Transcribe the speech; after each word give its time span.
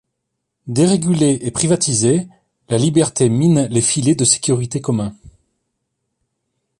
Dérégulée 0.65 1.37
et 1.43 1.51
privatisée, 1.51 2.27
la 2.69 2.79
liberté 2.79 3.29
mine 3.29 3.67
les 3.69 3.81
filets 3.81 4.15
de 4.15 4.25
sécurité 4.25 4.81
communs. 4.81 5.13